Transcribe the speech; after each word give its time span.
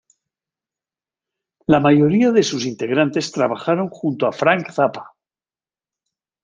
La 1.67 1.79
mayoría 1.79 2.31
de 2.31 2.41
sus 2.41 2.65
integrantes 2.65 3.31
trabajaron 3.31 3.89
junto 3.89 4.25
a 4.25 4.31
Frank 4.31 4.71
Zappa. 4.71 5.13